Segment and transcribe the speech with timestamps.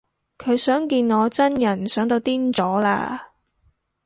[0.39, 3.19] 佢想見我真人想到癲咗喇